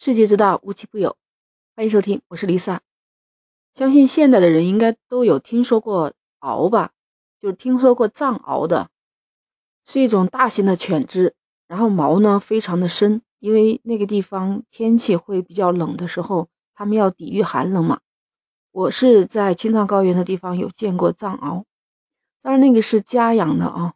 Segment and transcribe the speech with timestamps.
[0.00, 1.16] 世界之大，无奇不有。
[1.74, 2.82] 欢迎收听，我是丽萨。
[3.74, 6.92] 相信现代的人应该都有听说过獒吧？
[7.40, 8.90] 就是听说过藏獒的，
[9.84, 11.34] 是一种大型的犬只，
[11.66, 17.98] 然后毛呢非常的深，因为那个地方天气会比较冷的时候，它们要抵御寒冷嘛。
[18.70, 21.64] 我是在青藏高原的地方有见过藏獒，
[22.40, 23.94] 当然那个是家养的啊。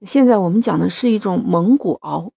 [0.00, 2.30] 现在我们讲的是一种蒙古獒。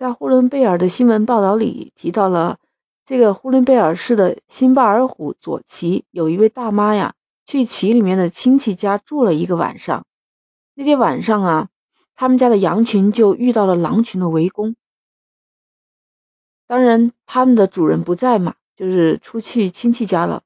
[0.00, 2.58] 在呼伦贝尔的新闻报道里提到了，
[3.04, 7.12] 这个呼伦贝尔市的新巴尔虎左旗有一位大妈呀，
[7.44, 10.06] 去旗里面的亲戚家住了一个晚上。
[10.72, 11.68] 那天晚上啊，
[12.14, 14.74] 他们家的羊群就遇到了狼群的围攻。
[16.66, 20.44] 当然，他们的主人不在嘛，就是出去亲戚家了。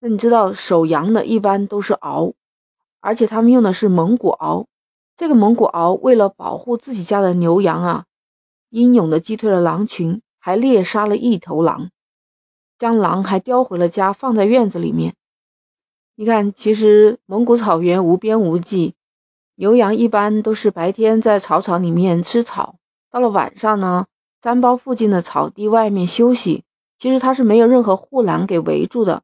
[0.00, 2.34] 那你知道守羊的一般都是獒，
[3.00, 4.66] 而且他们用的是蒙古獒。
[5.16, 8.04] 这个蒙古獒为了保护自己家的牛羊啊。
[8.76, 11.88] 英勇地击退了狼群，还猎杀了一头狼，
[12.76, 15.14] 将狼还叼回了家，放在院子里面。
[16.14, 18.94] 你看，其实蒙古草原无边无际，
[19.54, 22.76] 牛羊一般都是白天在草场里面吃草，
[23.10, 24.08] 到了晚上呢，
[24.42, 26.64] 毡包附近的草地外面休息。
[26.98, 29.22] 其实它是没有任何护栏给围住的，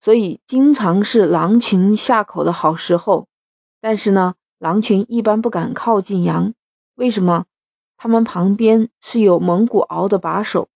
[0.00, 3.28] 所以经常是狼群下口的好时候。
[3.78, 6.54] 但是呢，狼群一般不敢靠近羊，
[6.94, 7.44] 为什么？
[8.02, 10.68] 他们旁边是有蒙古獒的把守，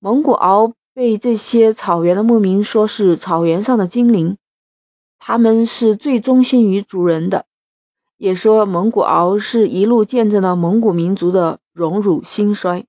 [0.00, 4.36] 蒙古獒被这些草原的牧民说是草原上的精灵，
[5.20, 7.46] 他们是最忠心于主人的，
[8.16, 12.86] 也说蒙古獒是一路见证了蒙古民族的荣辱兴衰。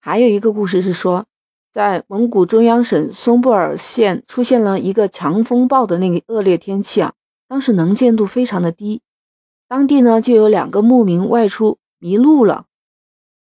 [0.00, 1.26] 还有一个故事是说，
[1.70, 7.12] 在蒙古中央省松布尔县出现了一个强风暴的那个恶劣天气啊，
[7.46, 9.02] 当时能见度非常的低，
[9.68, 12.64] 当地呢就有两个牧民外出迷路了。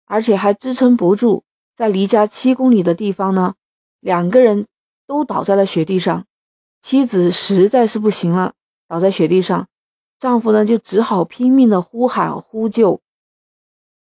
[0.07, 1.45] 而且还支撑不住，
[1.77, 3.55] 在离家七公里的地方呢，
[4.01, 4.67] 两个人
[5.07, 6.25] 都倒在了雪地上。
[6.81, 8.55] 妻子实在是不行了，
[8.87, 9.69] 倒在雪地上，
[10.19, 13.01] 丈夫呢就只好拼命的呼喊呼救。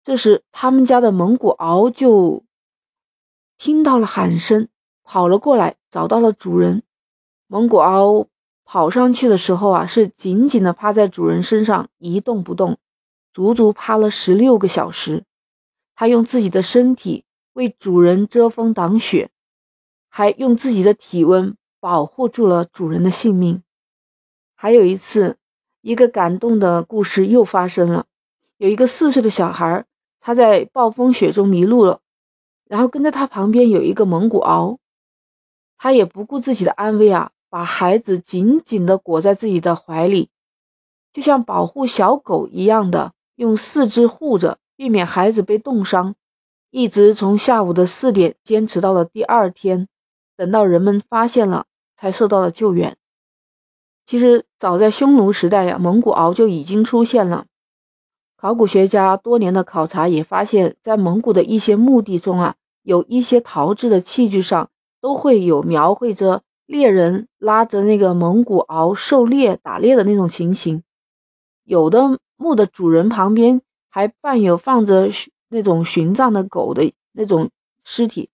[0.04, 2.44] 这时，他们家的蒙古獒就
[3.58, 4.68] 听到了喊声，
[5.04, 6.84] 跑了过来，找到了主人。
[7.48, 8.28] 蒙古獒
[8.66, 12.78] 跑上去的时候啊，是紧紧的趴在主人身上一动不动，
[13.34, 15.24] 足足趴了十六个小时。
[15.96, 19.30] 他用自己的身体为主人遮风挡雪，
[20.10, 23.62] 还用自己的体温保护住了主人的性命。
[24.56, 25.38] 还有一次，
[25.82, 28.06] 一个感动的故事又发生了。
[28.58, 29.86] 有一个四岁的小孩，
[30.20, 32.00] 他在暴风雪中迷路了，
[32.66, 34.78] 然后跟在他旁边有一个蒙古獒，
[35.78, 40.30] 他也不顾自己的安危啊，把孩子紧紧地裹在自己的怀里，
[41.12, 44.58] 就像保护小狗一样的用四肢护着。
[44.84, 46.14] 避免孩子被冻伤，
[46.70, 49.88] 一直从下午的四点坚持到了第二天，
[50.36, 52.98] 等到人们发现了，才受到了救援。
[54.06, 57.46] 其实早在匈奴时代呀，蒙古獒就已经出现了。
[58.36, 70.84] 考古学家多年的考察也发现，在蒙古的一些墓地中啊，有一些陶制的器具上都会有描绘着猎人拉着那个蒙古獒狩猎打猎的那种情形，
[71.64, 73.62] 有的墓的主人旁边。
[73.94, 75.08] 还伴有放着
[75.50, 77.52] 那种殉葬的狗的那种
[77.84, 78.32] 尸体。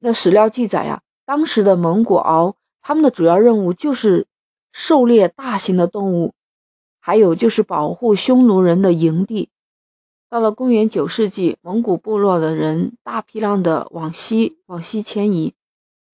[0.00, 4.26] 那史料记载呀，当时的蒙古獒，他们的主要任务就是
[4.72, 6.34] 狩猎大型的动物，
[6.98, 9.50] 还有就是保护匈奴人的营地。
[10.28, 15.54] 到了公元九世纪，蒙古部落的人大批量的往西往西迁移，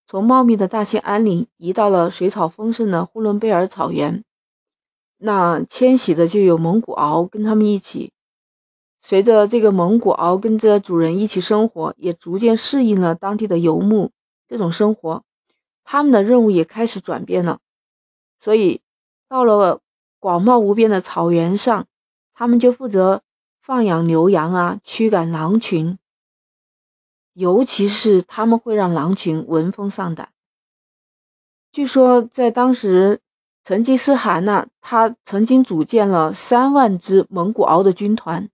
[0.06, 4.22] 从茂密的大兴安岭移到了水草丰盛的呼伦贝尔草原。
[5.16, 8.12] 那迁徙的就有蒙古獒跟他们一起。
[9.06, 14.10] 随着这个蒙古獒跟着主人一起生活，也逐渐适应了当地的游牧
[14.48, 15.22] 这种生活，
[15.84, 17.59] 他们的任务也开始转变了。
[18.41, 18.81] 所以
[19.28, 19.82] 到了
[20.19, 21.87] 广袤无边的草原上，
[22.32, 23.20] 他们就负责
[23.60, 25.98] 放养牛羊啊，驱赶狼群。
[27.34, 30.31] 尤其是他们会让狼群闻风丧胆。
[31.70, 33.20] 据说在当时，
[33.62, 38.49] 成吉思汗呢，他曾经组建了三万只蒙古獒的军团。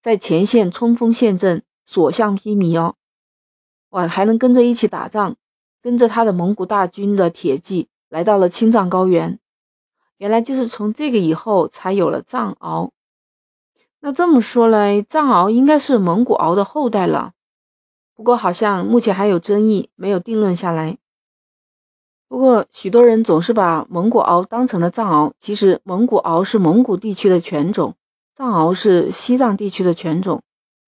[0.00, 2.96] 在前线冲锋陷阵，所向披靡哦！
[3.90, 5.36] 哇，还能跟着一起打仗，
[5.82, 9.38] 跟着他的蒙古大军的铁骑来到了青藏高原。
[10.16, 12.90] 原来就是从这个以后才有了藏獒。
[14.00, 17.32] 那这么说来，藏獒应该是蒙古獒的后代了。
[18.14, 20.96] 不过好像目前还有争议，没有定论下来。
[22.28, 27.96] 不过许多人总是把蒙古獒当成了藏獒，其实蒙古獒是蒙古地区的犬种。
[28.34, 30.42] 藏獒是西藏地区的犬种，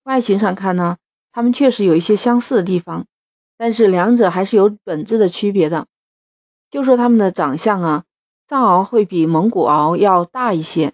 [0.04, 0.96] 外形上看呢，
[1.32, 3.06] 它们确实有一些相似的地方，
[3.58, 5.86] 但是两者还是有本质的区别的。
[6.70, 8.04] 就说它们的长相啊，
[8.46, 10.92] 藏獒会比蒙古獒要大一些。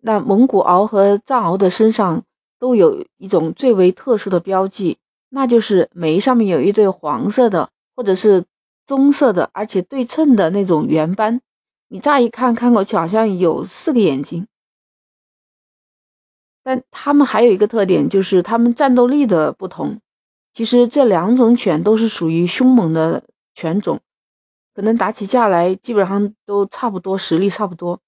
[0.00, 2.24] 那蒙古獒和藏獒的身上
[2.58, 4.98] 都有一种最为特殊的标记，
[5.28, 8.44] 那就是眉上面有一对黄色的或者是
[8.84, 11.40] 棕色的，而且对称的那种圆斑。
[11.86, 14.48] 你乍一看看过去好像有四个眼睛，
[16.62, 20.00] 但它们还有一个特点，就是它们战斗力的不同。
[20.52, 23.24] 其实这两种犬都是属于凶猛的
[23.54, 24.00] 犬种，
[24.74, 28.00] 可能打起架来基本上都差不多，实力差不多。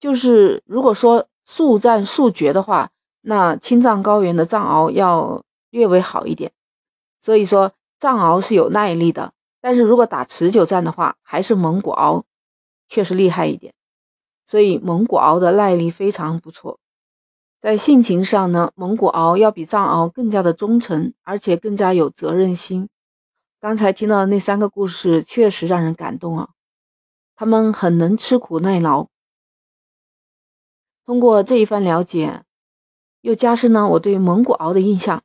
[0.00, 2.90] 就是如果说速战速决的话，
[3.20, 6.52] 那青藏高原的藏獒要略微好一点。
[7.20, 12.22] 所以说藏獒是有耐力的，但是如果打持久战的话，还是蒙古獒
[12.88, 13.74] 确实厉害一点。
[14.46, 16.80] 所以蒙古獒的耐力非常不错。
[17.60, 22.88] 在性情上呢，蒙古獒要比藏獒更加的忠诚，而且更加有责任心。
[23.60, 26.48] 刚才听到的那三个故事确实让人感动啊，
[27.36, 29.08] 他们很能吃苦耐劳。
[31.04, 32.44] 通过这一番了解，
[33.20, 35.22] 又加深了我对蒙古獒的印象。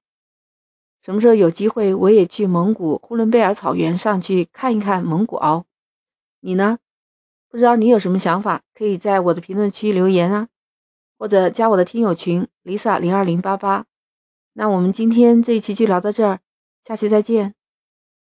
[1.02, 5.64] 什么时候有机会，我也去蒙古呼伦贝尔草原上去看一看蒙古獒。
[6.42, 6.80] 你呢？
[7.48, 10.50] 不知道你有什么想法，可以在我的评论区留言啊，
[11.26, 13.86] 或者加我的听友群 Lisa 零二零八八。
[14.54, 16.38] 那我们今天这一期就聊到这儿，
[16.88, 17.56] 下期再见。